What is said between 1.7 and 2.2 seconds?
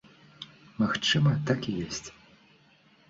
і ёсць.